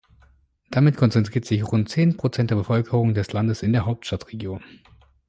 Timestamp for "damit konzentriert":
0.71-1.45